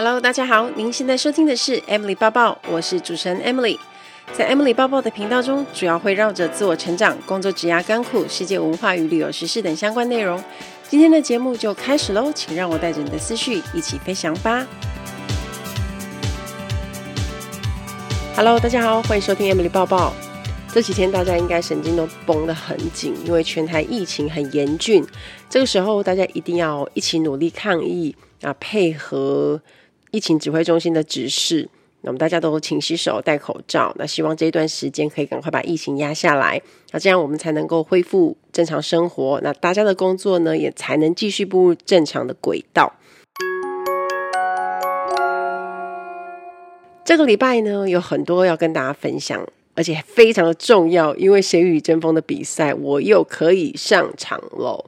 [0.00, 3.76] Hello，大家好，您现在收听的是 Emily 抱抱，我是主持人 Emily。
[4.32, 10.40] 在 Emily 抱抱的频道中，主要会绕着自我成长、工作、职涯、甘苦、世界文化与旅游时事等相关内容。
[10.88, 14.64] 今天的节目就开始喽，请让我带着你的思绪一起飞翔吧。
[18.36, 20.14] Hello，大家好，欢迎收听 Emily 抱抱。
[20.72, 25.04] 这几天大家应该神经都绷得很紧，因为全台疫情很严峻。
[25.50, 29.60] 这个时候，大家一定要一起努力抗疫啊，配合
[30.10, 31.68] 疫情指挥中心的指示。
[32.02, 33.94] 那我们大家都勤洗手、戴口罩。
[33.98, 36.60] 那希望这一段时间可以赶快把疫情压下来，
[36.92, 39.40] 那这样我们才能够恢复正常生活。
[39.42, 42.94] 那大家的工作呢，也才能继续步入正常的轨道。
[47.04, 49.46] 这个礼拜呢，有很多要跟大家分享。
[49.74, 54.84] 而且非常的重要，因为《谁与争锋》的比赛，我又可以上场喽。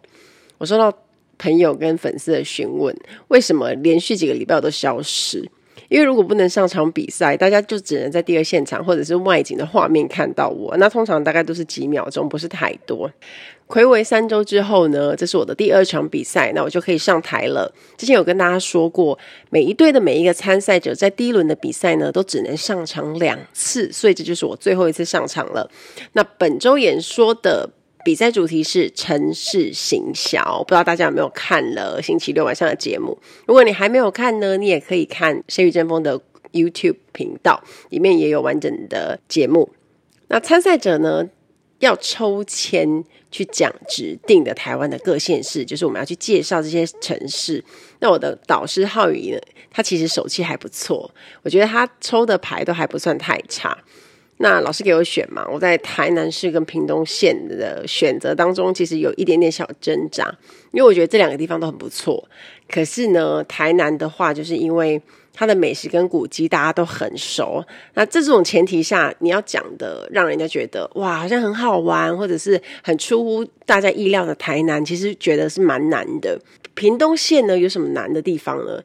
[0.59, 0.93] 我收到
[1.41, 2.95] 朋友跟粉丝的询问，
[3.29, 5.51] 为什么连续几个礼拜都消失？
[5.89, 10.77] 因为如果不能上场比赛，大家就只能在第二现场或者是外景的画面看到我。
[10.77, 13.11] 那通常大概都是几秒钟，不是太多。
[13.67, 17.73] 睽违三周之后呢，这是我的第二场比赛，那我就可以上台了。
[17.97, 19.19] 之前有跟大家说过，
[19.49, 25.69] 每一队的每一个参赛者在第一轮的比赛呢，都只能上场两次，所以这就是我最后一次上场了。
[26.13, 27.71] 那本周演说的。
[28.03, 33.19] 比赛主题是城市行销，不知道大家有没有看了星期六晚上的节目？
[33.47, 36.19] 如果你还没有看呢，你也可以看《谁与争锋》的
[36.53, 39.71] YouTube 频道，里面也有完整的节目。
[40.29, 41.29] 那参赛者呢，
[41.81, 47.63] 要抽签去讲指定的台湾的各县市，就是我们要去介绍这些城市。
[47.99, 49.39] 那我的导师浩宇呢，
[49.71, 51.13] 他其实手气还不错，
[51.43, 53.77] 我觉得他抽的牌都还不算太差。
[54.43, 60.35] 那老师给我选嘛，我在台南市跟屏东县的选择当中，其实有一点点小挣扎，
[60.73, 62.27] 因为我觉得这两个地方都很不错。
[62.67, 64.99] 可是呢，台南的话，就是因为
[65.35, 76.41] 它的美食跟古迹大家都很熟，那这种前提下，你要讲的让人家觉得哇，好像很好玩，或者是很出乎大家意料的台南，其实觉得是蛮难的。
[76.75, 78.83] 屏东县呢，有什么难的地方呢？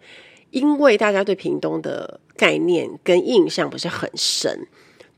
[0.52, 4.68] 因为大家对屏东的概念跟印象不是很深。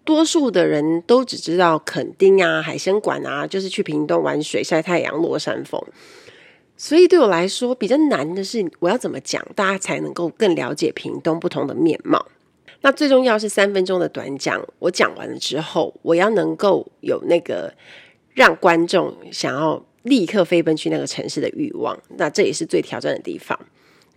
[0.08, 5.84] 多数的人都只知道垦丁啊、海参馆啊，就是去屏东玩水、晒太阳、落山风。
[6.78, 12.26] 所以对我来说，比较难的是我要怎么讲，大家才能够更了解屏东不同的面貌。
[12.80, 17.74] 那最重要是三分钟的短讲，我讲完了之后，我要能够有那个
[18.34, 22.00] 让观众想要立刻飞奔去那个城市的欲望。
[22.18, 23.60] 那这也是最挑战的地方。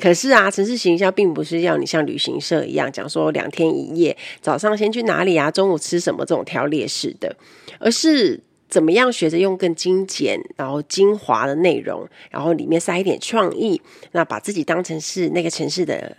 [0.01, 7.37] 可是啊，城市行销并不是要你像旅行社一样讲说两天一夜，早上先去哪里啊，中午吃什么这种条列式的，
[7.79, 13.81] 而是怎么样学着用更精简然后精华的内容，然后里面塞一点创意，
[14.13, 16.17] 那把自己当成是那个城市的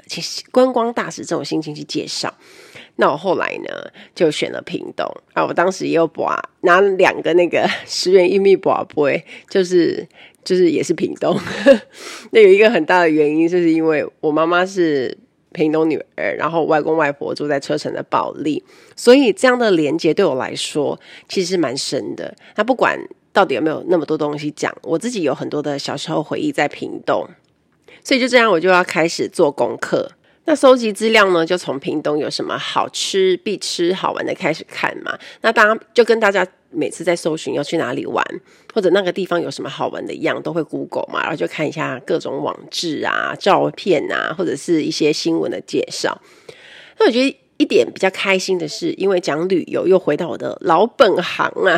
[0.51, 2.31] 观光大使这种心情去介绍。
[2.97, 10.07] 那我后来呢，就选了屏东啊，我当时也有拔拿两个那个十元硬币拔杯，就是。
[10.43, 11.37] 就是也是屏东，
[12.31, 15.17] 那有一个很大的原因，就是因为我妈妈是
[15.51, 18.63] 屏东女儿，然后外公外婆住在车城的保利，
[18.95, 22.35] 所以这样的连接对我来说其实是蛮深的。
[22.55, 22.99] 那不管
[23.31, 27.27] 到底有没有那么多东西讲，我自己有很多的小时候回忆在屏东，
[28.03, 30.11] 所以就这样，我就要开始做功课。
[30.45, 35.17] 那搜集资料呢，就从屏东有什么好吃、必吃、好玩的开始看嘛。
[35.41, 36.47] 那大家就跟大家。
[36.73, 38.25] 每次在搜寻要去哪里玩，
[38.73, 46.21] 或者那个地方有什么好玩的一样，都会 Google 嘛，然后就看一下各种网志啊、照片啊，或者是一些新闻的介绍。
[46.97, 51.77] 那我觉得一点比较开心的是，因为讲旅游又回到我的老本行啊，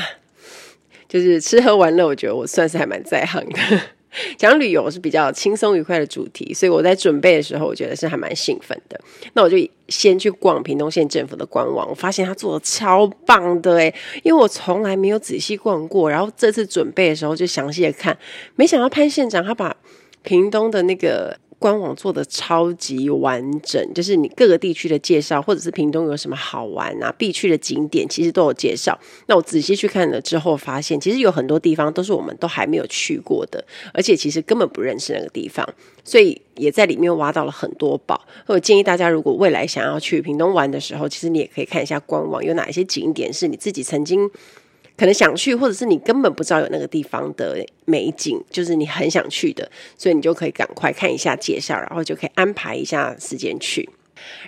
[1.09, 3.81] 就是吃喝玩乐，我觉得我算是还蛮在行的。
[4.38, 9.00] 讲旅游是比较轻松愉快的主题，所以我在准备的时候，我觉得是还蛮兴奋的。
[9.34, 9.57] 那我就
[9.88, 18.18] 先去逛屏东县政府的官网，我发现他做的超棒的诶，因为我从来没有仔细逛过，然后这次准备的时候就详细的看，
[18.56, 19.75] 没想到潘县长他把
[20.22, 21.38] 屏东的那个。
[21.63, 28.99] 官网做的超级完整，就是你各个地区的介绍，或者是屏东有什么好玩啊、必去的景点，其实都有介绍。
[29.28, 35.66] 那我仔细去看了之后，发现其实有很多地方都是我们都还没有去过的，而且其实根本不认识那个地方，
[36.03, 38.28] 所以也在里面挖到了很多宝。
[38.47, 44.29] 我建议大家，如果未来想要去屏东玩的时候，其实你也可以看一下官网有哪一些景点是你自己曾经。
[44.97, 53.90] 可能想去，或者是你根本不知道有那个地方的美景，就是你很想去的，所以你就可以赶快看一下介绍，然后就可以安排一下时间去。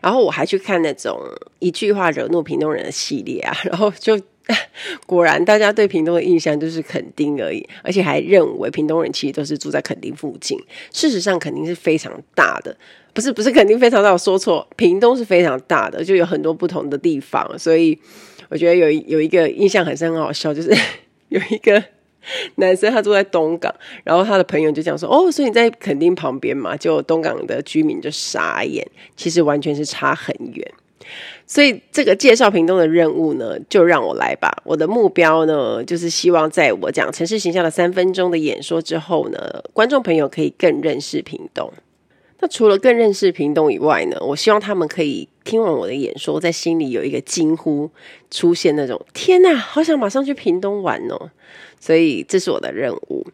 [0.02, 1.20] 然后我还去看那种
[1.60, 4.18] 一句话惹怒屏东人的系列啊， 然后就
[5.08, 10.58] 果然，大家对屏东的印象就是垦丁而已，而且还认为屏东人其实都是住在垦丁附近。
[10.94, 12.78] 事实上，垦丁是非常大的，
[13.12, 17.58] 不是不是垦丁非常大，我说错，屏东是非常大的，就有很多不同的地方。
[17.58, 17.98] 所以
[18.50, 20.70] 我觉得有有一个印象很深，很好笑，就是
[21.30, 21.84] 有一个
[22.56, 30.72] 男生他住在东港，然后他的朋友就讲说：“哦，所以你在垦丁旁边嘛？”就东港的居民就傻眼，其实完全是差很远。
[31.46, 34.52] 所以这个介绍屏东的任务呢，就让我来吧。
[34.64, 41.72] 我的目标呢，就是希望在我讲城市形象的三分钟的演说之后呢，观众朋友可以更认识屏东。
[42.48, 47.90] 除了更认识屏东以外呢，我希望他们可以听完我的演说，在心里有一个惊呼，
[48.32, 51.32] 出现那种“天哪，好想马上去屏东玩哦”。
[51.80, 53.26] 所以这是我的任务。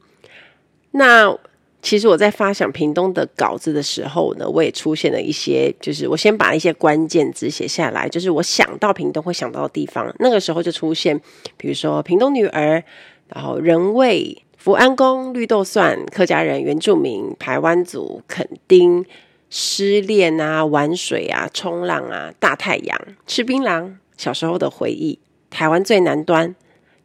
[0.92, 1.38] 那。
[1.84, 10.14] 其实我在发想屏东的稿子的时候呢，我也出现了一些，就是我先把一些关键字写下来，就是我想到屏东会想到的地方。
[10.20, 11.20] 那个时候就出现，
[11.58, 12.84] 比如说屏东女儿，
[13.30, 19.04] 然后人味、福安宫、绿豆蒜、客家人、原住民、排湾族、垦丁、
[19.50, 25.18] 失恋啊、玩水啊、冲浪啊、大太阳、吃槟榔、小时候的回忆、
[25.50, 26.56] 台湾最南端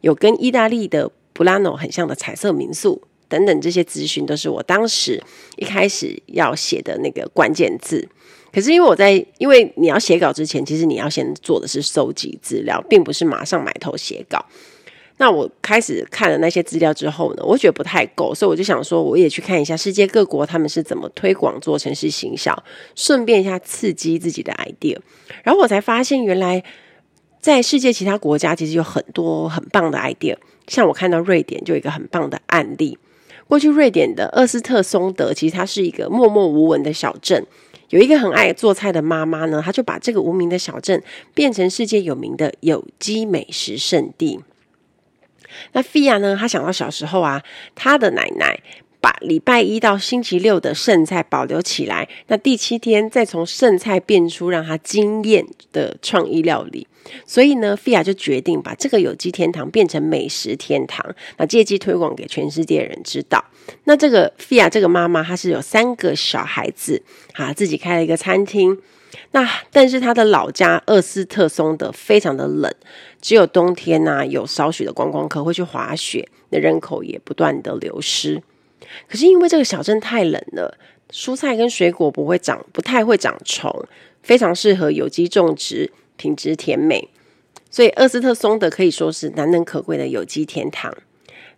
[0.01, 3.01] 有跟意大利的布拉诺很像的彩色民宿。
[3.27, 5.23] 等等，这些资讯都是我当时
[5.55, 8.07] 一开始要写的那个关键字。
[8.53, 14.45] 可是因为我在，因为你要写稿之前，其实你要先做的是收集资料，并不是马上埋头写稿。
[15.19, 22.55] 那我开始看了那些资料之后呢，我觉得不太够，所以我就想说，我也去看一下世界各国他们是怎么推广做城市行销，
[22.95, 24.97] 顺便一下刺激自己的 idea。
[25.43, 26.63] 然后我才发现，原来
[27.41, 30.37] 在世界其他国家其实有很多很棒的 idea。
[30.67, 32.97] 像我看到瑞典就有一个很棒的案例。
[33.47, 37.45] 过去瑞典的厄斯特松德，其实它是一个默默无闻的小镇。
[37.89, 41.01] 有一个很爱做菜的妈妈呢，她就把这个无名的小镇
[41.33, 44.41] 变成世界有名的有机美食圣地。
[45.73, 47.41] 那菲亚呢，她想到小时候啊，
[47.75, 48.59] 她的奶奶
[48.99, 56.87] 把礼拜一到星期六的剩菜保留起来，那第七天再从剩菜变出让她惊艳的创意料理。
[57.25, 61.05] 所以呢，菲亚就决定把这个有机天堂变成美食天堂，
[61.37, 63.43] 那借机推广给全世界人知道。
[63.85, 67.01] 那这个菲亚这个妈妈，她是有三个小孩子，
[67.33, 68.77] 啊，自己开了一个餐厅。
[69.31, 72.73] 那但是他的老家厄斯特松德非常的冷，
[73.21, 78.41] 只有冬天呐、有少许的观光客会去滑雪，那人口也不断的流失。
[79.09, 80.77] 可是因为这个小镇太冷了，
[81.11, 83.85] 蔬菜跟水果不会长，不太会长虫，
[84.21, 85.91] 非常适合有机种植。
[86.19, 87.09] 品质甜美，
[87.69, 90.91] 所以厄斯特松德可以说是难能可贵的有机天堂。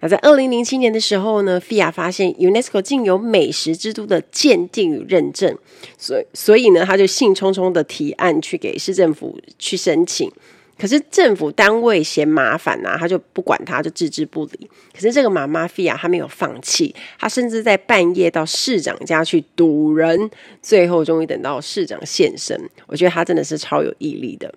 [0.02, 5.58] 那在二零零七年的时候呢，菲亚发现 UNESCO 竟有美食之都的鉴定与认证，
[5.98, 10.32] 所以所以呢，他就兴冲冲的提案去给市政府去申请。
[10.78, 14.70] 可是政府单位嫌麻烦啊，他就不管他，就置之不理。
[14.94, 20.32] 可是这个妈妈菲亚她没有放弃，她甚至在半夜到市长家去堵人，
[20.62, 22.58] 最后终于等到市长现身。
[22.88, 24.54] 我觉得她真的是超有毅力的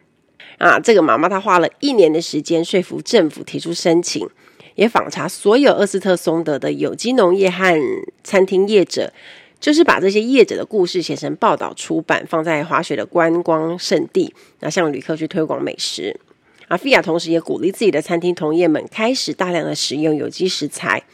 [0.58, 0.78] 啊！
[0.78, 4.24] 这个妈妈她花了一年的时间说服政府提出申请，
[4.74, 7.80] 也访查所有厄斯特松德的有机农业和
[8.22, 9.12] 餐厅业者。
[9.60, 16.18] 就是把这些业者的故事写成报道出版，放在滑雪的观光圣地，那向旅客去推广美食。
[16.66, 21.04] 阿菲亚同时也鼓励自己的餐厅同业们开始大量的使用有机食材，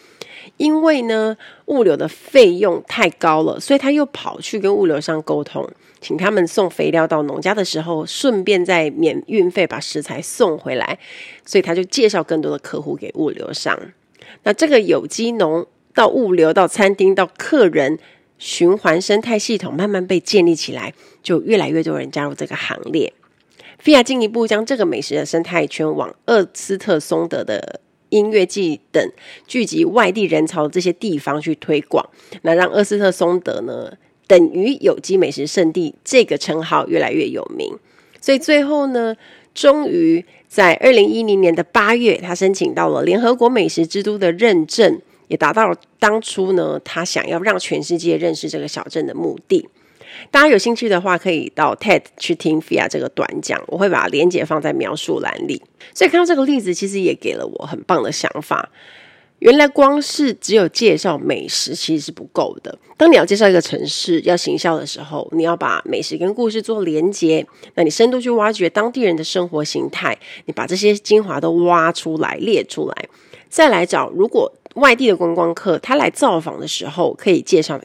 [0.57, 5.69] 因为呢物流的费用太高了，所以他又跑去跟物流商沟通，
[6.01, 10.99] 请他们送肥料到农家的时候，顺便再免运费把食材送回来。
[11.45, 13.79] 所以他就介绍更多的客户给物流商。
[14.43, 17.99] 那这个有机农到物流到餐厅到客人。
[18.41, 23.13] 循环生态系统慢慢被建立起来，就越来越多人加入这个行列。
[23.81, 29.11] 菲亚进一步将这个美食的生态圈往厄斯特松德的音乐季等
[29.49, 32.09] 聚集外地人潮的这些地方去推广，
[32.43, 33.93] 那让厄斯特松德呢
[34.29, 37.77] 等于有机美食圣地这个称号越来越有名。
[38.21, 39.17] 所以最后呢，
[39.53, 45.01] 终于在二零一零年的八月，他申请到了联合国美食之都的认证。
[45.29, 49.69] 也达到了当初呢，他想要让全世界认识这个小镇的目的。
[50.31, 55.61] 大家有兴趣的话，可以到 TED 去听菲亚这个短讲，我会把连接放在描述栏里。
[55.93, 58.71] 所以看到这个例子，其实也给了我很棒的想法。
[59.39, 62.79] 原来光是只有介绍美食其实是不够的。
[62.97, 73.09] 当你要介绍一个城市要行销的时候，你要把美食跟故事做连接，那你深度去挖掘当地人的生活形态，你把这些精华都挖出来列出来，
[73.49, 74.53] 再来找如果。
[74.75, 77.81] 外地的观光客，他来造访的时候，可以介绍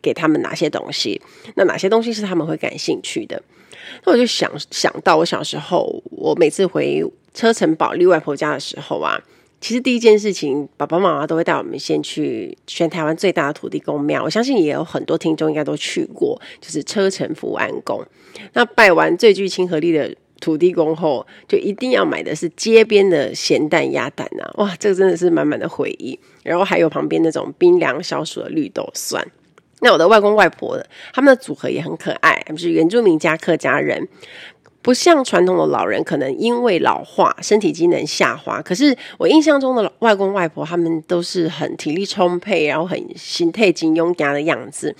[0.00, 1.20] 给他们哪些东西？
[1.56, 3.42] 那哪些东西是他们会感兴趣的？
[4.04, 9.20] 那我就想想到我小时候，我每次回车城保利外婆家的时候啊，
[9.64, 14.22] 其实第一件事情，爸爸妈妈都会带我们先去全台湾最大的土地公庙。
[14.22, 18.04] 我相信也有很多听众应该都去过，就是车城福安宫。
[18.52, 24.52] 那拜完最具亲和力的土地公后，就一定要买的是街边的咸蛋鸭蛋啊！
[24.56, 26.20] 哇，这个真的是满满的回忆。
[26.42, 29.26] 然后还有旁边那种冰凉消暑的绿豆蒜。
[29.80, 34.06] 那我的外公外婆的他们的组合也很可爱，他们是原住民加客家人。
[34.84, 38.60] 不像传统的老人，可能因为老化，身体机能下滑。
[38.60, 44.94] 可是我印象中的外公外婆，他们都是很体力充沛，然后很心态金庸家的样子。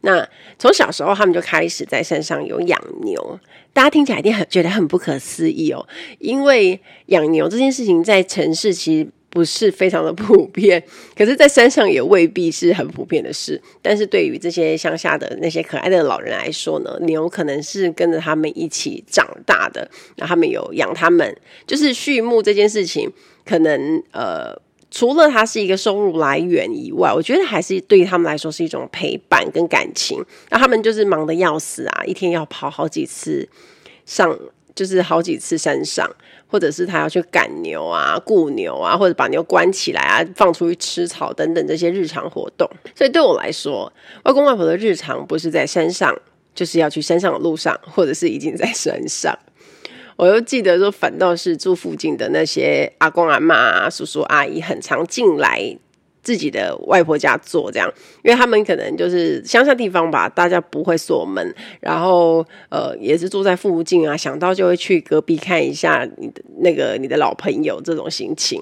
[0.00, 0.26] 那
[0.58, 3.38] 从小时候，他们就开始在山上有养牛。
[3.74, 5.86] 大家听起来一定很觉得很不可思议哦，
[6.18, 9.10] 因为养牛这件事情在城市其实。
[9.36, 10.82] 不是非常的普遍，
[11.14, 13.60] 可是，在山上也未必是很普遍的事。
[13.82, 23.12] 但是对于这些乡下的那些可爱的老人来说呢，牛可能是跟着他们一起长大的，那他们有养他们，就是畜牧这件事情，
[23.44, 24.58] 可能呃，
[24.90, 30.24] 除了它是一个收入来源以外，我觉得还是对他们来说是一种陪伴跟感情。
[30.48, 33.46] 那他们就是忙得要死啊，一天要跑好几次
[34.06, 34.34] 上，
[34.74, 36.10] 就是好几次山上。
[36.48, 42.68] 或者是他要去赶牛啊、雇牛啊，或者把牛关起来啊，放出去吃草等等这些日常活动。
[42.94, 43.92] 所以对我来说，
[44.24, 46.16] 外公外婆的日常不是在山上，
[46.54, 49.36] 就是要去山上的路上，或者是已经在山上。
[50.16, 55.76] 我又记得说，反倒是住附近的那些阿公阿嬷、叔叔阿姨，很常进来。
[56.26, 57.88] 自己的外婆家做这样，
[58.24, 68.60] 因为他们可能就是乡下地方吧，大家不会锁门，然后呃也是住在附近啊，想到就会去隔壁看一下你的那个你的老朋友这种心情。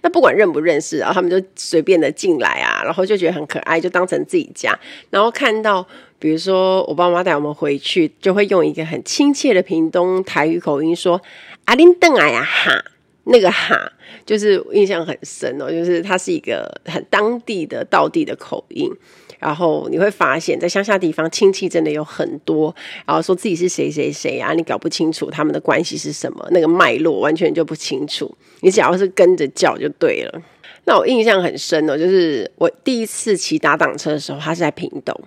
[0.00, 4.74] 那不管认不认识啊，他们就随便的进来啊，然后就觉得很可爱，就当成自己家。
[5.10, 5.86] 然后看到
[6.18, 11.20] 比如说我爸妈带我们回去，就会用一个很亲切的屏东台语口音说
[11.66, 12.82] ：“阿林邓哎呀哈。”
[13.24, 13.90] 那个哈，
[14.26, 18.90] 就是印象很深哦，就是它是一个很当地的道地的口音，
[19.38, 22.74] 然后你会发现在乡下地方亲戚真的有很多，
[23.06, 30.42] 然后说自己是谁谁谁啊，你搞不清楚他们的关系是什么，那个脉络完全就不清楚，你只要是跟着叫就对了。
[30.84, 35.18] 那我印象很深哦，就是我第一次骑打挡车的时候，他是在屏东，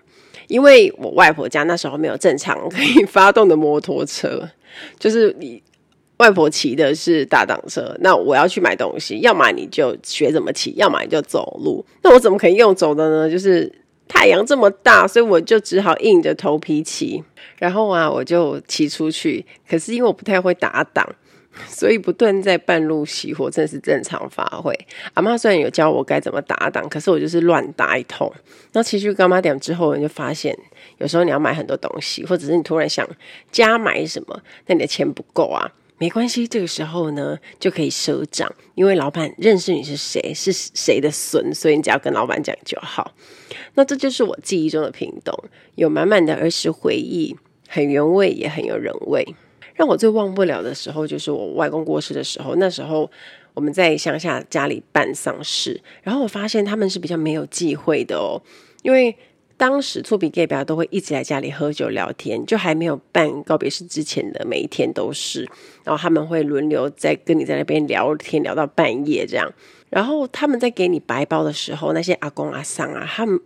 [0.47, 4.47] 因为我外婆家那时候没有正常可以发动的摩托车，
[4.99, 5.63] 就是你。
[6.17, 11.85] 外婆骑的是大挡车，那我要去买东西，要么你就学怎么骑，要么你就走路。
[12.01, 13.29] 那我怎么可以用走的呢？
[13.29, 13.71] 就是
[14.07, 17.23] 太阳这么大，所以我就只好硬着头皮骑。
[17.57, 19.45] 然后啊，我就骑出去。
[19.69, 21.07] 可是因为我不太会打挡，
[21.67, 24.73] 所以不断在半路熄火，真的是正常发挥。
[25.13, 28.31] 阿妈虽然有教我该怎么打挡，可是我就是乱打一通。
[28.73, 30.57] 那骑去柑仔店之后，你就发现
[30.97, 33.07] 有时候你要买很多东西，或者是你突然想
[33.51, 35.71] 加买什么，那你的钱不够啊。
[35.99, 43.13] 没关系，这个时候呢就可以赊账，因为老板认识你是谁，是谁的孙，所以你只要跟老板讲就好。
[43.73, 45.33] 那这就是我记忆中的屏东，
[45.75, 47.35] 有满满的儿时回忆，
[47.67, 49.35] 很原味也很有人味。
[49.73, 52.55] 让我最忘不了的时候，就是我外公过世的时候。
[52.55, 53.09] 那时候
[53.55, 58.41] 我们在乡下家里办丧事，然后我发现他们是比较没有忌讳的哦，
[58.83, 59.15] 因为。
[59.57, 65.49] 当时厝边隔壁都会一直在家里喝酒聊天，就还没有办告别式之前的每一天都是，
[65.83, 69.51] 然后他们会轮流在跟你在那边聊天聊到半夜这样，
[69.89, 73.39] 然后他们在给你白包的时候，那些阿公阿桑啊，他们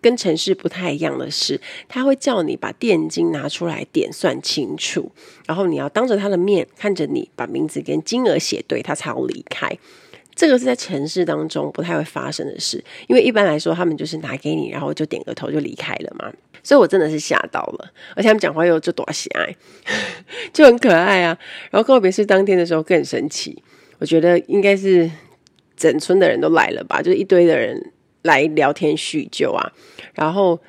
[0.00, 5.12] 跟城市不太一样的是，他会叫你把奠金拿出来点算清楚，
[5.46, 9.76] 然后你要当着他的面看着你把名字跟金额写对，他才要离开。
[10.38, 16.32] 这个是在城市当中不太会发生的事，因为一般来说他们就是拿给你，然后就点个头就离开了嘛。
[16.62, 19.56] 所以我真的是吓到了，而且他们讲话又就多喜爱，
[20.54, 21.36] 就很可爱啊。
[21.72, 23.60] 然后告别式当天的时候更神奇，
[23.98, 25.10] 我觉得应该是
[25.76, 27.92] 整村的人都来了吧，就是一堆的人
[28.22, 29.72] 来聊天叙旧啊。
[30.14, 30.60] 然后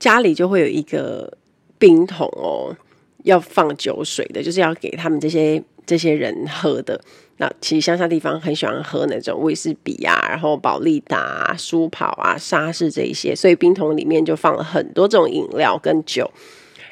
[0.00, 1.32] 家里就会有一个
[1.78, 2.76] 冰桶哦，
[3.22, 7.00] 要放酒水的，就是要给他们这些这些人喝的。
[7.38, 16.30] 那其实乡下地方很喜欢喝那种威士比啊，然后保利达啊、舒跑啊、沙士这一些，所以冰桶里面就放了很多这种饮料跟酒，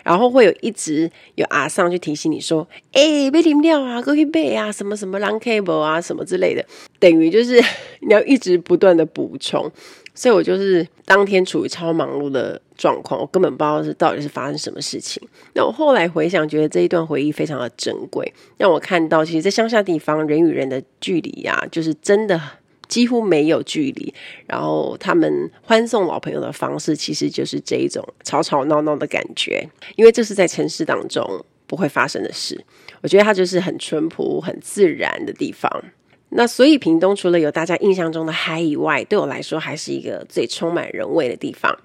[0.03, 6.65] 然后会有一直有阿桑去提醒你说：“哎、欸，别饮料啊，过去买啊，什么什么 long cable 啊，什么之类的。”
[6.99, 7.63] 等于就是
[8.01, 9.71] 你要一直不断的补充。
[10.13, 15.23] 所以我就是当天处于超忙碌的状况，我根本不知道是到底是发生什么事情。
[15.53, 22.41] 那我后来回想，觉得这一段回忆非常的珍贵，让我看到，其实，在乡下地方，人与人的距离呀、啊，就是真的
[22.89, 24.15] 几乎没有距离。
[24.47, 32.65] 然后他们欢送老朋友的方式，其实就是这一种吵吵闹闹的感觉，因为这是在城市当中不会发生的事。
[33.03, 35.71] 我觉得它就是很淳朴、很自然的地方。
[36.33, 41.77] 那所以屏东除了有大家印象中的海以外，对我来说还是一个最充满人味的地方。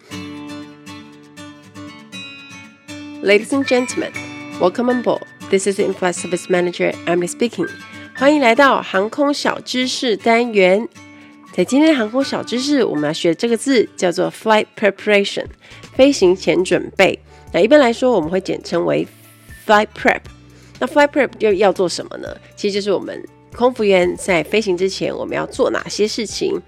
[3.25, 4.12] Ladies and gentlemen,
[4.60, 5.24] welcome on board.
[5.50, 7.67] This is the In-flight Service Manager Emily speaking.
[8.15, 10.88] 欢迎来到航空小知识单元。
[11.51, 15.48] 在今天的航空小知识，我们要学这个字叫做 flight preparation，
[15.96, 17.20] 飞行前准备。
[17.51, 19.08] 那一般来说，我们会简称为
[19.65, 20.20] flight prep。
[20.79, 22.27] 那 flight prep 又要做什么呢？
[22.55, 26.62] 其实就是我们空服员在飞行之前，我们要做哪些事情？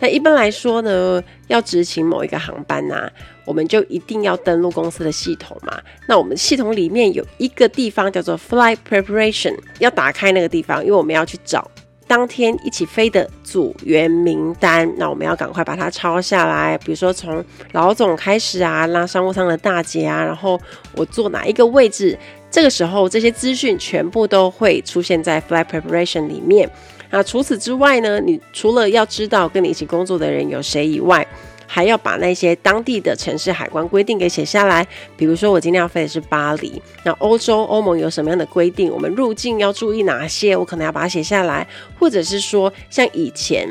[0.00, 3.10] 那一般来说呢，要执行某一个航班呐、
[3.44, 5.80] 我们就一定要登录公司的系统嘛。
[6.08, 11.70] 那我们系统里面有一个地方叫做 Flight Preparation，要打开那个地方，因为我们要去找
[12.06, 14.92] 当天一起飞的组员名单。
[14.98, 20.60] 那我们要赶快把它抄下来，比如说从老总开始啊，拉商务舱的大姐啊，然后
[20.94, 22.18] 我坐哪一个位置，
[22.50, 26.68] 这个时候这些资讯全部都会出现在 Flight Preparation 里面。
[27.12, 31.24] 那除此之外呢，你除了要知道跟你一起工作的人有谁以外，
[31.66, 34.86] 还要把那些当地的城市海关规定给写下来。
[35.16, 38.90] 比如说，我今天要飞的是巴黎，那欧洲欧盟有什么样的规定？
[38.90, 40.56] 我们入境要注意哪些？
[40.56, 43.68] 我可能要把它写下来，或者是说，像以前，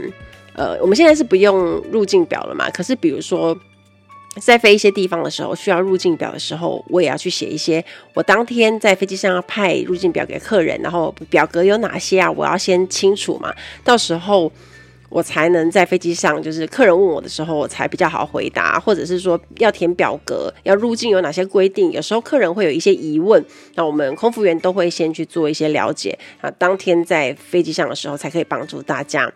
[0.54, 2.70] 呃，我们现在是不用入境表了嘛？
[2.70, 3.58] 可是，比如说。
[4.40, 7.84] 在飞一些地方的时候，需要入境表的时候，我也要去写一些。
[8.14, 12.32] 我当天在飞机上要派入境表给客人，然后表格有哪些啊？
[12.32, 14.50] 我要先清楚嘛，到时候
[15.10, 18.80] 我才能在飞机上，就是客人问我的时候，我才比较好回答。
[18.80, 21.92] 或者是说要填表格，要入境有哪些规定？
[21.92, 23.44] 有时候客人会有一些疑问，
[23.76, 26.50] 那我们空服员都会先去做一些了解啊。
[26.52, 29.30] 当天在飞机上的时候，才可以帮助大家。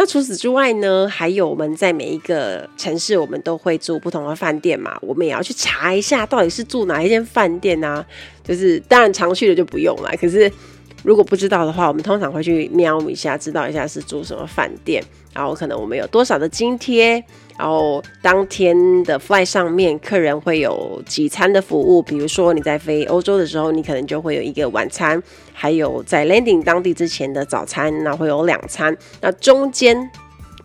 [0.00, 8.02] 那除此之外呢，还有我们在每一个城市，我们都会住不同的饭店嘛，我们也要去查一下到底是住哪一间饭店啊。
[8.42, 10.50] 就是当然常去的就不用了，可是。
[11.02, 15.02] 如果不知道的话，我们通常会去瞄一下，知道一下是住什么饭店，
[15.32, 17.24] 然后可能我们有多少的津贴，
[17.60, 30.10] 然后当天的 fly 上面客人会有几餐的服务，比如说你在飞欧洲的时候，你可能就会有一个晚餐，还有在 landing 当地之前的早餐，那会有两餐，那中间。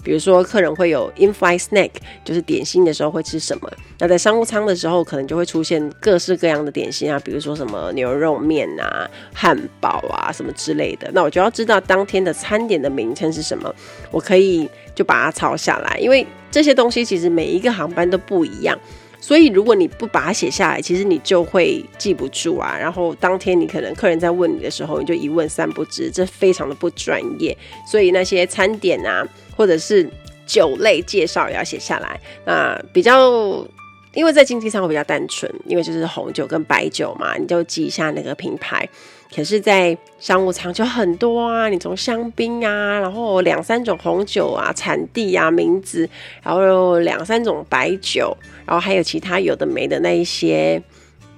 [0.06, 1.90] 比如说，客人会有 in-flight snack，
[2.24, 3.68] 就是点心的时候会吃什么？
[3.98, 11.10] 那在商务舱的时候，可能就会出现各式各样的点心啊，比如说什么牛肉面啊、汉堡啊什么之类的。
[11.12, 13.74] 那我就要知道当天的餐点的名称是什么，
[14.12, 18.78] 我可以就把它抄下来，因为这些东西其实每一个航班都不一样。
[19.22, 22.78] 所以，如果你不把它写下来，其实你就会记不住啊。
[22.78, 27.58] 然后当天你可能客人在问你的时候，你就一问三不知，这非常的不专业。
[27.90, 30.10] 所以那些餐点啊，或者是
[30.46, 32.20] 酒类介绍也要写下来。
[32.46, 33.66] 那比较，
[34.14, 38.88] 因为在经济上会比较单纯，因为就是红酒跟白酒嘛，你就记一下那个品牌。
[39.36, 46.08] 可是，在商务舱就很多啊，你从香槟啊，然后两三种红酒啊，产地啊，名字，
[46.42, 50.82] 然后两三种白酒，然后还有其他有的没的那一些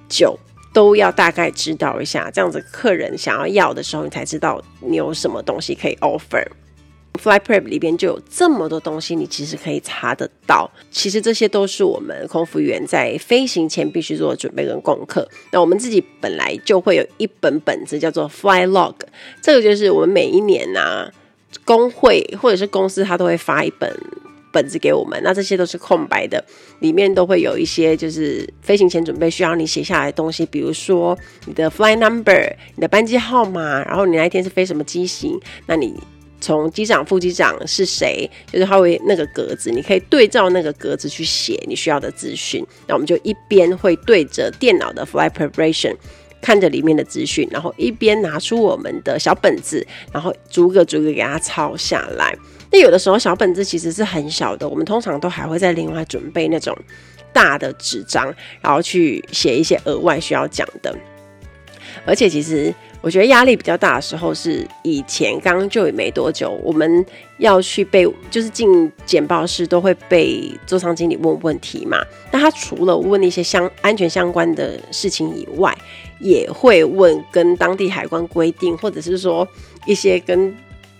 [0.08, 0.38] 酒，
[0.72, 6.46] 都要大概知道一下，这样子客人想要要的时候，你才知道你有什么东西可以 offer。
[7.18, 10.70] Fly Prep 里边就有这么多东西，你其实可以查得到。
[10.90, 15.28] 其实这些都是我们空服员在飞行前必须做的准备跟功课。
[15.52, 18.94] 那我们自己本来就会有一本本子叫做 Fly Log，
[19.42, 21.12] 这个就是我们每一年啊，
[21.64, 23.94] 工会或者是公司他都会发一本
[24.52, 25.20] 本子给我们。
[25.22, 26.42] 那这些都是空白的，
[26.78, 35.94] 里面都会有一些就是飞行前准备需要你写下来的东西，比如说你的 Fly Number、你的班机号码，然后你那一天是飞什么机型，那你。
[36.40, 42.64] 从机长、副机长是谁，就是他会那个格子，你可以对照那个格子去写你需要的资讯。
[42.86, 45.94] 那我们就一边会对着电脑的 flight preparation
[46.40, 52.36] 看着里面的资讯，然后一边拿出我们的小本子，然后逐个逐个给它抄下来。
[52.70, 56.76] 那有的时候小本子其实是很小的，我们通常都还会在另外准备那种
[57.32, 60.94] 大的纸张，然后去写一些额外需要讲的。
[62.08, 62.74] 而且其实。
[63.00, 67.06] 我觉得压力比较大的时候是以前刚就也没多久，我们
[67.38, 72.04] 要去被就是进简报室都会被座舱经理问问题嘛。
[72.32, 75.72] 那他除了问一些相安全相关的事情以外，
[76.18, 79.46] 也会问跟当地海关规定，或者是说
[79.86, 80.52] 一些跟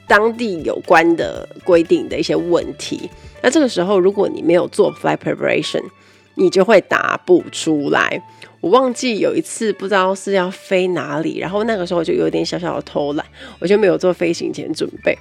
[0.07, 3.11] 当地有关的规定的一些问题。
[3.43, 5.83] 那这个时候如果你没有做 flight preparation，
[6.39, 8.23] 你就会答不出来。
[8.61, 13.27] 我忘记有一次不知道是要飞哪里，然后那个时候我就有点小小的偷懒，
[13.61, 15.17] 我就没有做飞行前准备，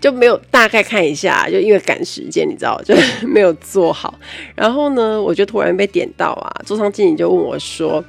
[0.00, 4.18] 就没有大概看一下，就因为赶时间，你知道，就没有做好。
[4.56, 8.04] 然后呢，我就突然被点到啊，座舱经理就问我说：“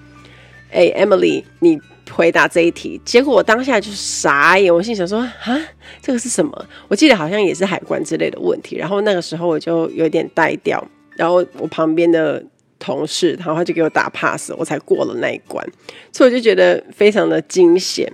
[0.74, 5.62] 哎，Emily，你回答这一题，结果我当下就傻眼，我心想说啊，
[6.02, 6.66] 这个是什么？
[6.88, 8.78] 我记得好像也是海关之类的问题。
[8.78, 10.84] 然后那个时候我就有点呆掉，
[11.16, 12.44] 然后我旁边的
[12.80, 15.66] 同事，然后他就给我打 pass，我才过了那一关。
[16.12, 18.12] 所以我就觉得非常的惊险。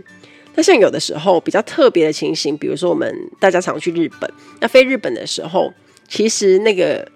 [0.55, 5.71] 那像有的时候比较特别的情形，比如说我们大家常去日本，那飞日本的时候，
[6.07, 7.07] 其实那个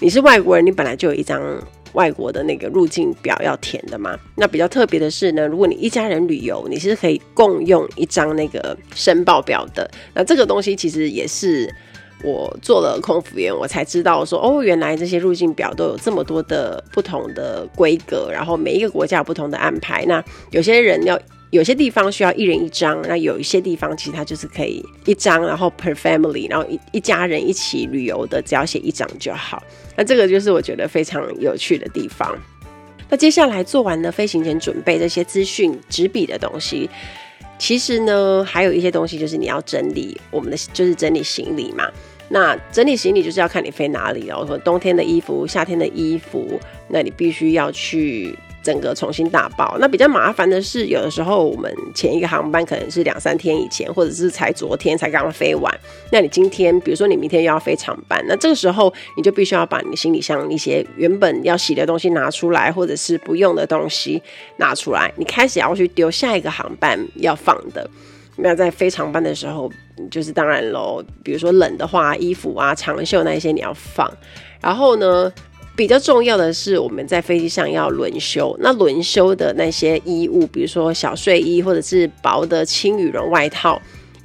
[0.00, 1.62] 你是外国人，你本来就有一张。
[1.94, 9.90] 外国的那个入境表要填的嘛，那比较特别的是呢，如果你一家人旅游，你是可以共用一张那个申报表的。
[10.14, 11.68] 那这个东西其实也是
[12.22, 20.04] 我做了空服员，我才知道说，哦，原来这些入境表都有这么多的不同的规格，然后每一个国家有不同的安排。
[20.06, 21.18] 那有些人要。
[21.50, 29.60] 有些地方需要一人一张，那有一些地方其实它就是可以一张，然后 per family，然后一一家人一起旅游的，只要写一张就好。
[29.96, 32.38] 那这个就是我觉得非常有趣的地方。
[33.08, 36.88] 那接下来做完了飞行前准备这些资讯纸笔的东西，
[37.58, 41.84] 其实呢还有一些东西就是你要整理我们的，就是整理行李嘛。
[42.30, 48.34] 那整理行李就是要看你飞哪里哦，说冬天的衣服、夏天的衣服，那你必须要去。
[48.62, 55.74] 整个重新打包，那比较麻烦的是，有的时候我们前一个航班可能是两三天以前，或者是才昨天才刚刚飞完。
[56.12, 64.22] 那你今天，比如说你明天又要飞长班，那这个时候你就必须要把你行李箱一些原本要洗的东西拿出来，或者是不用的东西
[64.58, 67.88] 拿出来，你开始要去丢下一个航班要放的。
[68.36, 69.70] 那在非常班的时候，
[70.10, 74.10] 就是当然喽，比如说冷的话，衣服啊、长袖那一些你要放，
[74.60, 75.30] 然后呢，
[75.76, 78.56] 比较重要的是，我们在飞机上要轮休。
[78.60, 83.80] 那轮休的那些衣物，比如说小睡衣或者是薄的轻羽绒外套，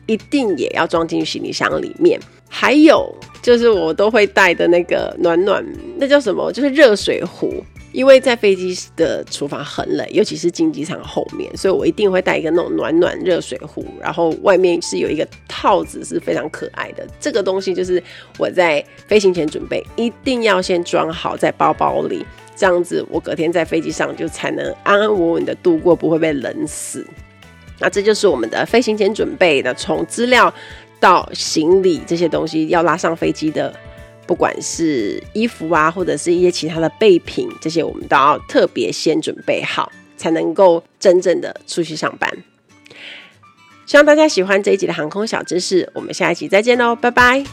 [0.06, 2.20] 一定也要装进行李箱里面。
[2.48, 5.66] 还有就是我都会带的那个暖暖，
[5.98, 6.50] 那叫什么？
[6.54, 7.62] 就是热水壶。
[7.96, 17.08] 因为在飞机的厨房很冷，尤其是经济舱后面，所以我一定会带一个那种暖暖热水壶，然后外面是有一个套子，是非常可爱的。
[17.22, 18.04] 这个东西就是
[18.38, 27.08] 我在飞行前准备，一定要先装好在包包里，这样子我隔天在飞机上就才能安安稳稳的度过，不会被冷死。
[27.80, 30.54] 那这就是我们的飞行前准备的，从资料
[31.00, 33.74] 到行李这些东西要拉上飞机的。
[34.28, 42.32] 不管是衣服啊，或者是一些其他的备品，这些我们都要特别先准备好，才能够真正的出去上班。
[43.86, 47.44] 希望大家喜欢这一集的航空小知识，我们下一集再见喽，拜拜。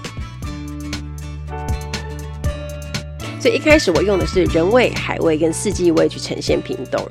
[3.39, 7.05] 所以一开始我用的是人味、海味跟四季味去呈现屏东，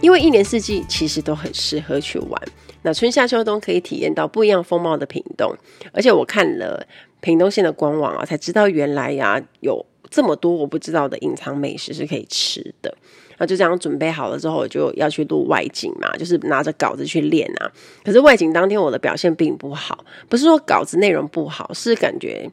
[0.00, 2.42] 因为一年四季其实都很适合去玩。
[2.82, 5.54] 那春夏秋冬可以体验到不一样风貌的屏东，
[5.92, 6.86] 而且我看了
[7.20, 12.96] 屏东县的官网啊，才知道原来呀、啊、有这么多我不知道的隐藏美食是可以吃的。
[13.38, 17.70] 那就这样准备好了之后，我就要去录外景嘛，就是拿着稿子去练啊。
[18.04, 22.50] 可是外景当天我的表现并不好，不是说稿子内容不好，是感觉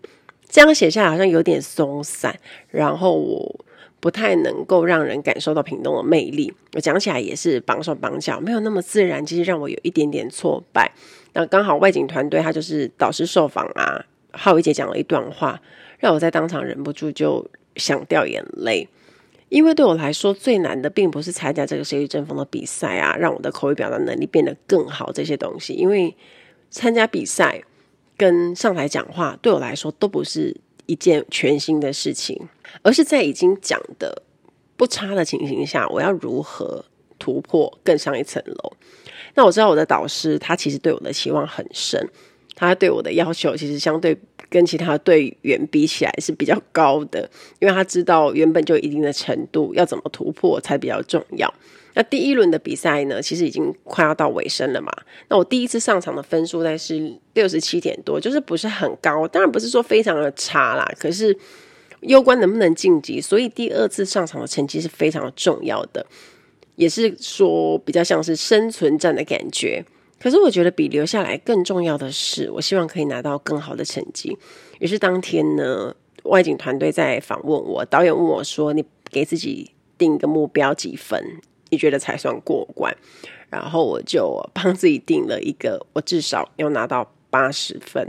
[0.49, 3.64] 这样写下来好像有点松散，然后我。
[4.05, 10.91] 不太能够让人感受到屏东的魅力，我讲起来也是绑手绑脚，没有那么自然，其实让我有一点点挫败。
[11.33, 15.59] 那刚好外景团队他就是导师受访啊，浩一姐讲了一段话，
[15.97, 18.87] 让我在当场忍不住就想掉眼泪。
[19.49, 26.15] 因为对我来说最难的并不是参加这个谁与争锋的比赛啊，让我的口语表达能力变得更好这些东西，因为
[26.69, 27.63] 参加比赛
[28.15, 32.47] 跟上台讲话对我来说都不是一件全新的事情。
[32.81, 34.21] 而是在已经讲的
[34.77, 36.83] 不差的情形下，我要如何
[37.17, 38.73] 突破更上一层楼？
[39.35, 42.09] 那我知道我的导师他其实对我的期望很深，
[42.55, 44.17] 他对我的要求其实相对
[44.49, 51.53] 跟其他队员比起来是比较高的，因为他知道原本就一定的程度，要怎么突破才比较重要。
[51.93, 54.91] 那第一轮的比赛呢，其实已经快要到尾声了嘛。
[55.29, 61.37] 那我第一次上场的分数大概是六十七点多，就是不是很高，当然不是说非常的差啦，可是。
[62.07, 66.05] 攸关能不能晋级，所以第二次上场的成绩是非常重要的，
[66.75, 69.83] 也是说比较像是生存战的感觉。
[70.17, 74.35] 可是我觉得比留下来更重要的是，我希望可以拿到更好的成绩。
[74.79, 81.21] 于是当天呢，外景团队在访问我，导演问我说：“你给自己定一个目标几分？
[81.69, 82.95] 你觉得才算过关？”
[83.51, 88.07] 然后我就帮自己定了一个，我至少要拿到八十分。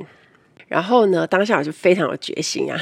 [0.68, 2.80] 然后呢，当下我就非常有决心啊。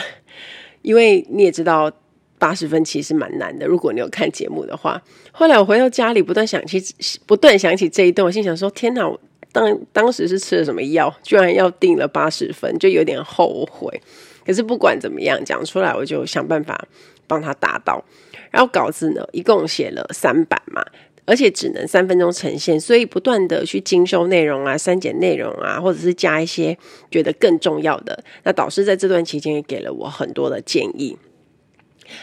[0.84, 1.90] 因为你也知道，
[2.38, 3.66] 八十分其实蛮难的。
[3.66, 6.78] 如果你有看节目的话，后来我回到家里，不断想起，
[7.26, 9.08] 不断想起这一段，我心想说：天哪！
[9.08, 9.18] 我
[9.50, 13.98] 当当时是吃了什么药，居然要定了八十分，就有点后悔。
[14.44, 16.86] 可是不管怎么样，讲出来我就想办法
[17.26, 18.04] 帮他达到。
[18.50, 20.84] 然后稿子呢，一共写了三版嘛，
[21.26, 26.76] 而且只能三分钟呈现，所以不断的去精修内容啊、删减内容啊，或者是加一些
[27.10, 28.22] 觉得更重要的。
[28.42, 31.16] 那导师在这段期间也给了我很多的建议，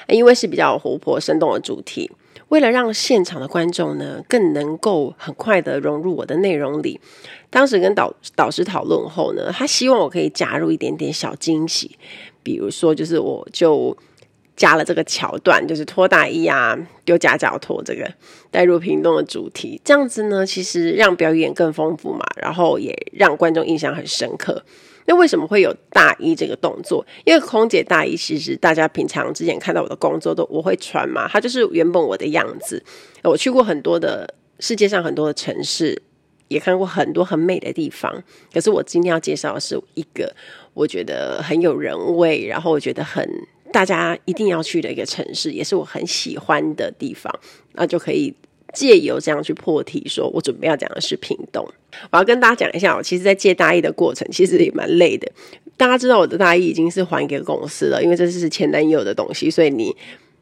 [0.08, 2.12] 因为是比较活泼生动的主题，
[2.50, 7.00] 为了让现场的观众呢更能够很快的融入我的内容里，
[7.50, 11.98] 当时跟导导师讨论后呢，他希望我可以加入一点点小惊喜，
[12.44, 13.98] 比如说就是我就。
[14.56, 18.08] 加了这个桥段，就是脱大衣啊，丢夹脚拖这个
[18.52, 24.64] 带入屏东的主题，这样子呢，其实让表演更丰富嘛，然后也让观众印象很深刻。
[25.06, 27.04] 那为什么会有大衣这个动作？
[27.26, 32.84] 因为空姐大衣其实大家平常之前看到我的工作都我会穿嘛，它就是原本我的样子。
[33.24, 36.00] 我去过很多的世界上很多的城市，
[36.50, 38.24] 也看过很多很美的地方。
[38.54, 40.32] 可是我今天要介绍的是一个
[40.76, 43.28] 我觉得很有人味，然后我觉得很。
[43.72, 47.34] 大家一定要去的一个城市，也是我很喜欢的地方，
[47.74, 48.34] 那就可以
[48.74, 51.66] 借由这样去破题，说我准备要讲的是屏东。
[52.12, 55.30] 我要跟大家讲一下，我其实，在借大衣的过程，其实也蛮累的。
[55.78, 59.96] 大家知道我的大衣已经是还给公司了，因为这是前男友的东西，所以你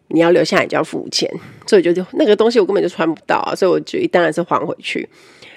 [0.10, 1.30] 你要留下来就要付钱，
[1.66, 5.08] 所以就就那个东西我根本就穿不到啊，所以我就当然是还回去。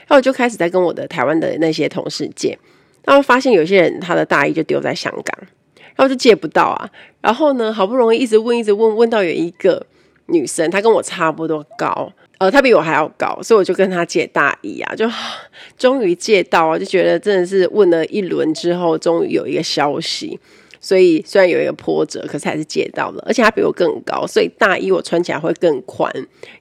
[0.06, 2.58] 然后我就开始在跟我的台湾的那些同事借，
[3.04, 5.48] 然后发现有些人他的大衣就丢在香港。
[5.94, 6.90] 然后就借不到啊，
[7.22, 9.86] 然后呢，好不容易一直问，一直问，问到有一个
[10.26, 15.08] 女生，她跟我差不多高，呃，她比我还要高，所以我就跟她借大衣啊，就
[15.78, 20.38] 终于借到啊，就觉得真的是问了一轮之后，终于有一个消息，
[20.80, 26.12] 所以虽然有一个波折，可是还是借到了，而且她比我更高，所以大衣我穿起来会更宽，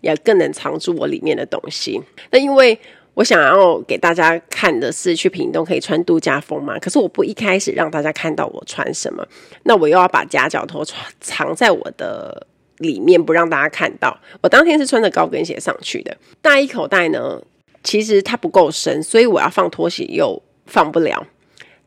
[0.01, 2.01] 也更能藏住我里面的东西。
[2.29, 2.79] 那因为。
[3.13, 6.79] 我想要给大家看的是去屏东可以穿度假风嘛？
[6.79, 9.25] 可是我不一开始让大家看到我穿什么，
[9.63, 10.85] 那我又要把夹脚拖
[11.19, 12.47] 藏在我的
[12.77, 14.17] 里面，不让大家看到。
[14.41, 17.41] 我当天是穿着高跟鞋上去的，大衣口袋呢，
[17.83, 21.27] 其实它不够深，所以我要放拖鞋又放不了。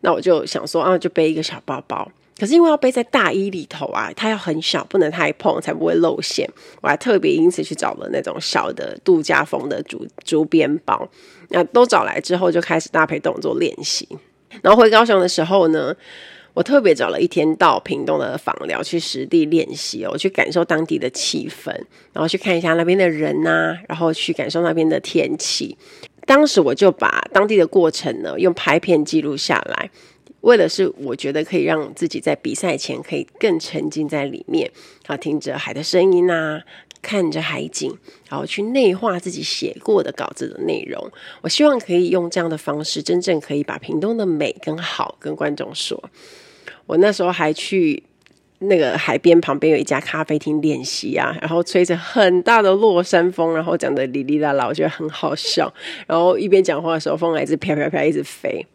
[0.03, 2.13] 那我就想说啊，就背一个小包包。
[2.39, 6.49] 可是因为要背在大衣里头啊，它要很小，不能太碰，才不会露馅。
[6.81, 11.09] 我还特别因此去找了那种小的度假风的竹竹编包。
[11.51, 14.09] 那都找来之后，就开始搭配动作练习。
[14.63, 15.95] 然后回高雄的时候呢，
[16.55, 21.71] 我特别找了一天到屏东的枋寮去实地练习哦，去感受当地的气氛，
[22.13, 25.77] 然后去看一下那边的人呐、然后去感受那边的天气。
[26.27, 29.91] 当时我就把当地的过程呢，用拍片记录下来。
[30.45, 34.71] 为的是，我觉得可以让自己在比赛前可以更沉浸在里面，
[35.07, 36.63] 啊听着海的声音啊，
[37.01, 37.97] 看着海景，
[38.29, 41.11] 然后去内化自己写过的稿子的内容。
[41.41, 46.11] 我希望可以用这样的方式，真正可以把屏东的美跟好跟观众说。
[46.87, 48.03] 我那时候还去
[48.59, 55.73] 那个海边旁边有一家咖啡厅练习啊，然后吹着很大的落山风，然后讲的哩哩啦啦，我觉得很好笑。
[56.07, 58.67] 然后一边讲话的时候，风还是飘飘飘，一直飞。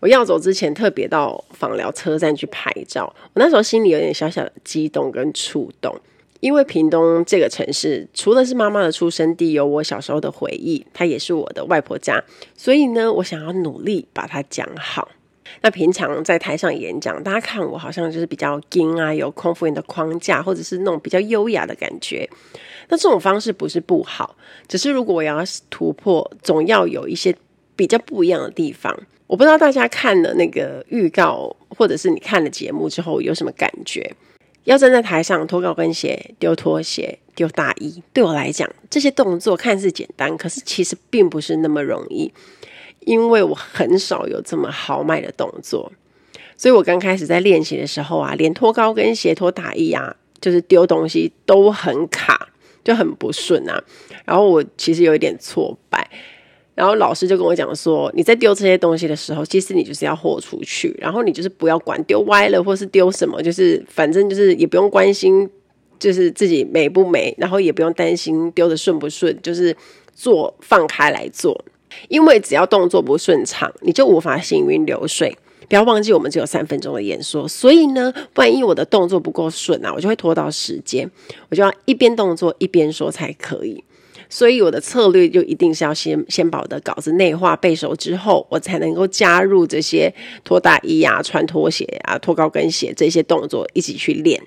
[0.00, 3.12] 我要走之前，特别到访寮车站去拍照。
[3.32, 5.94] 我那时候心里有点小小的激动跟触动，
[6.40, 12.22] 因为屏东这个城市，除了是妈妈的出生地，有我小时候的回忆，它也是我的外婆家。
[12.56, 15.08] 所以呢，我想要努力把它讲好。
[15.62, 22.28] 那平常在台上演讲，大家看我好像就是比较硬啊，有空服员的框架，或者是那种比较优雅的感觉。
[22.90, 24.36] 那这种方式不是不好，
[24.68, 27.34] 只是如果我要突破，总要有一些
[27.74, 28.96] 比较不一样的地方。
[29.28, 34.12] 我不知道大家看了那个预告，或者是你看了节目之后有什么感觉？
[34.64, 42.32] 要站在台上脱高跟鞋、丢拖鞋、丢大衣，对我来讲，这些动作看似简单，可是其实并不是那么容易，
[43.00, 45.92] 因为我很少有这么豪迈的动作。
[46.56, 52.48] 所以我刚开始在练习的时候啊，连脱高跟鞋、脱大衣啊，就是丢东西都很卡，
[52.82, 53.82] 就很不顺啊。
[54.24, 56.10] 然后我其实有一点挫败。
[56.78, 65.50] 然后老师就跟我讲说，你在丢这些东西的时候，其实你就是要豁出去，然后你就是不要管丢歪了或是丢什么，就是反正就是也不用关心，
[65.98, 69.76] 就是自己美不美，然后也不用担心丢的顺不顺，就是
[70.14, 71.64] 做放开来做，
[72.06, 75.36] 因为只要动作不顺畅，你就无法行云流水。
[75.68, 81.10] 不要忘记我们只有三分钟的演说，所以呢，万一我的动作不够顺啊，我就会拖到时间，
[81.50, 83.82] 我就要一边动作一边说才可以。
[84.28, 90.12] 所以我的策略就一定是要先先把我的稿子内化背熟之后，我才能够加入这些
[90.44, 94.40] 脱大衣啊、穿拖鞋啊、脱高跟鞋这些动作一起去练。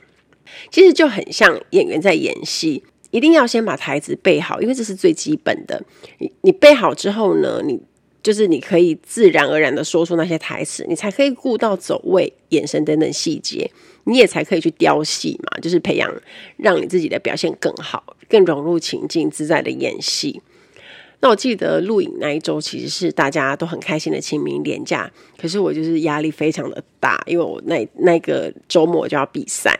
[0.69, 5.81] 其实就很像演员在演戏，一定要先把台词背好，因为这是最基本的。
[6.19, 7.79] 你你背好之后呢，你
[8.23, 13.69] 就是你可以自然而然的说出那些台词，你才可以顾到走位、眼神等等细节，
[14.03, 16.11] 你也才可以去雕戏嘛，就是培养
[16.57, 18.15] 让你自己的表现更好。
[18.29, 20.41] 更融入情境，自在的演戏。
[21.19, 29.77] 那我记得录影那一周其实是大家都很开心的清明连假，可是我就是压力非常的大，因为我那那个周末就要比赛。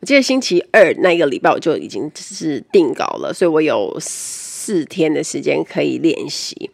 [0.00, 6.70] 我记得星期二那个礼拜我就已经是定稿了，所以我有四天的时间可以练习。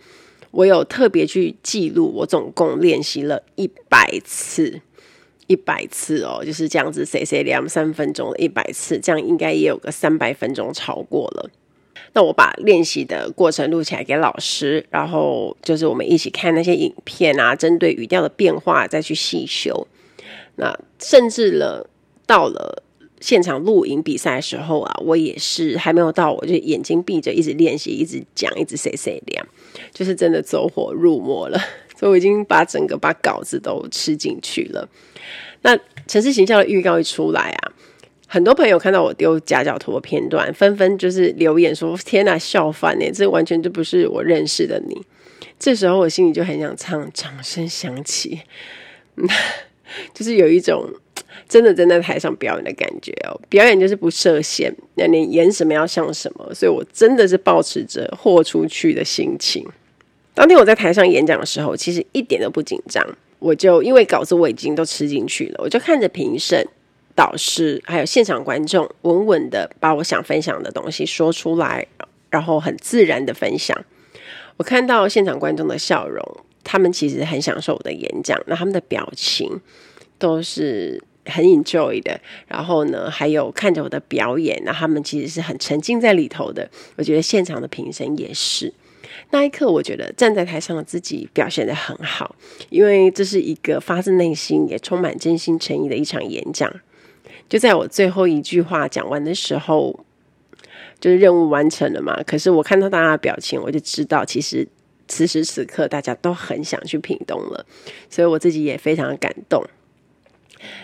[0.55, 4.81] 我有特别去记录，我总共练习了一百次，
[5.49, 11.51] 一百次哦，就是这样子，谁谁两三分钟一百次，这样应该也有个三百分钟超过了。
[12.13, 19.89] 那我把练习的过程录起来给老师，然后就是我们一起看那些影片啊，针对语调的变化再去细修。
[20.55, 21.91] 那甚至了
[22.25, 22.85] 到了
[23.21, 29.45] 现场录影比赛的时候啊，我也是还没有到，我就眼睛闭着一直练习，一直讲，一直碎碎念，
[29.95, 31.59] 就是真的走火入魔了。
[31.97, 34.87] 所以我已经把整个把稿子都吃进去了。
[35.63, 35.75] 那
[36.07, 37.73] 城市形象的预告一出来啊。
[38.27, 43.13] 很多朋友看到我丢夹角图的片段，纷纷就是留言说：“天哪，笑翻耶！
[43.13, 45.01] 这完全就不是我认识的你。”
[45.57, 48.41] 这时候我心里就很想唱《掌声响起》，
[50.13, 50.85] 就是有一种
[51.49, 53.41] 真的站在台上表演的感觉哦。
[53.49, 59.65] 表演就是不设限，那你演什么要像什么，所以我真的是抱持着豁出去的心情。
[60.35, 63.03] 当天我在台上演讲的时候，其实一点都不紧张，
[63.39, 66.67] 我就因为稿子我已经都吃进去了，我就看着评审。
[67.17, 71.87] 导师还有现场观众，稳稳的把我想分享的东西说出来，
[72.29, 73.85] 然后很自然的分享。
[74.57, 76.21] 我看到现场观众的笑容，
[76.65, 79.61] 他们其实很享受我的演讲，那他们的表情
[80.19, 82.21] 都是很 enjoy 的。
[82.49, 86.69] 然后呢，还有看着我的表演，那他们其实是很沉浸在里头的。
[86.97, 88.75] 我觉得现场的评审也是。
[89.31, 92.37] 那一刻，我觉得站在台上的自己表现的很好，
[92.71, 96.73] 因为这是一个发自内心也充满真心诚意的一场演讲。
[97.49, 100.05] 就在我最后一句话讲完的时候，
[101.01, 102.23] 就是任务完成了嘛。
[102.25, 104.67] 可是我看到大家的表情，我就知道，其实
[105.09, 107.67] 此时此刻大家都很想去屏东了，
[108.09, 109.63] 所以我自己也非常感动。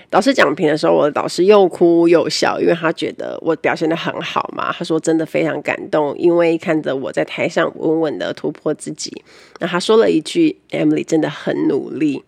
[0.09, 4.73] 导师讲评的时候，我的导师又哭又笑，因为他觉得我表现得很好嘛。
[4.73, 9.13] 他说真的非常感动，因为看着我在台上稳稳的突破自己。
[9.59, 12.23] 那他说了一句：“Emily 真的很努力。”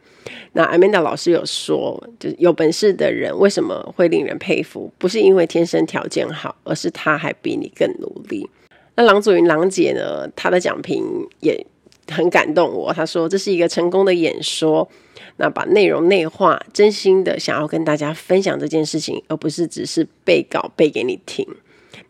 [0.53, 4.93] 那 Amanda 老师有说，就是有本事的人为什么会令人佩服？
[4.99, 8.49] 不是因为天生条件好，而是他还比你更努力。
[8.95, 10.29] 那郎祖筠郎姐呢？
[10.37, 11.03] 她的讲评
[11.41, 11.67] 也
[12.09, 12.93] 很感动我。
[12.93, 14.89] 他说这是一个成功的演说，
[15.37, 21.47] 那把内容内化，真心的想要跟大家分享这件事情，而不是只是背稿背给你听。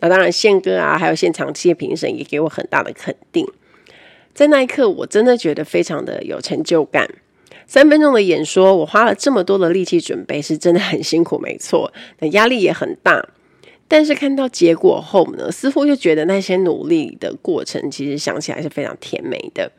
[0.01, 3.47] 那当然，宪哥啊，还有现场这些评审也给我很大的肯定。
[4.35, 7.09] 在那一刻，我真的觉得非常的有成就感。
[7.67, 13.29] 三分钟的演说，我花了这么多的力气准备，是真的很辛苦，没错，那压力也很大。
[13.87, 19.71] 但是看到结果后呢，似乎就觉得那些努力的过程，其实想起来是非常甜美的。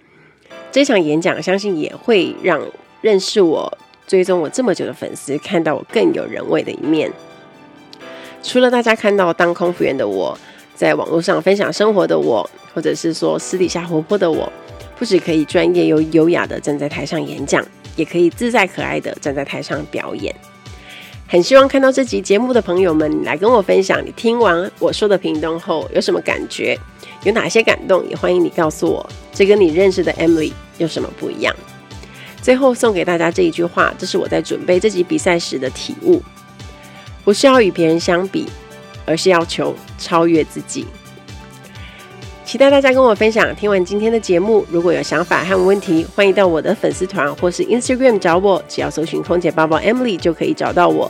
[0.74, 2.60] 这场演讲，相信也会让
[3.02, 7.14] 认识我、追踪我这么久的粉丝，看到我更有人味的一面。
[8.42, 10.36] 除了大家看到当空服员的我，
[10.74, 14.52] 在网络上分享生活的我，或者是说私底下活泼的我，
[14.98, 17.64] 不只可以专业又优雅的站在台上演讲。
[17.96, 20.34] 也可以自在可爱的站在台上表演，
[21.28, 26.76] 很希望看到这集节目的朋友们，来跟我分享你听完我说的屏东后有什么感觉，
[27.24, 31.56] 有哪些感动，也欢迎你告诉我，这跟你认识的 Emily 有什么不一样。
[32.42, 36.22] 最后送给大家这一句话，这是我在准备这集比赛时的体悟：
[37.24, 38.48] 不是要与别人相比，
[39.06, 40.86] 而是要求超越自己。
[42.44, 43.56] 期待大家跟我分享。
[43.56, 51.10] 听完今天的节目，如果有想法和问题，欢迎到我的粉丝团或是 Instagram 找我，只要搜寻“空姐包包 Emily” 就可以找到我。